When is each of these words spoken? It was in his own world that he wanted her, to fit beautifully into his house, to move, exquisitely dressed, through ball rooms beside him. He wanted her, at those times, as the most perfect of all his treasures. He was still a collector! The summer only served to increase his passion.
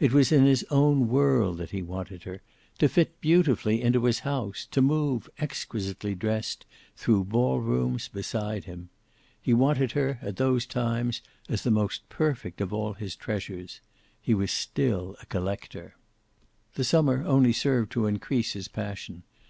It 0.00 0.10
was 0.10 0.32
in 0.32 0.46
his 0.46 0.64
own 0.70 1.06
world 1.06 1.58
that 1.58 1.68
he 1.68 1.82
wanted 1.82 2.22
her, 2.22 2.40
to 2.78 2.88
fit 2.88 3.20
beautifully 3.20 3.82
into 3.82 4.04
his 4.06 4.20
house, 4.20 4.66
to 4.70 4.80
move, 4.80 5.28
exquisitely 5.38 6.14
dressed, 6.14 6.64
through 6.96 7.24
ball 7.24 7.60
rooms 7.60 8.08
beside 8.08 8.64
him. 8.64 8.88
He 9.38 9.52
wanted 9.52 9.92
her, 9.92 10.18
at 10.22 10.36
those 10.38 10.64
times, 10.64 11.20
as 11.50 11.62
the 11.62 11.70
most 11.70 12.08
perfect 12.08 12.62
of 12.62 12.72
all 12.72 12.94
his 12.94 13.14
treasures. 13.14 13.82
He 14.18 14.32
was 14.32 14.50
still 14.50 15.14
a 15.20 15.26
collector! 15.26 15.94
The 16.76 16.82
summer 16.82 17.22
only 17.26 17.52
served 17.52 17.92
to 17.92 18.06
increase 18.06 18.54
his 18.54 18.68
passion. 18.68 19.24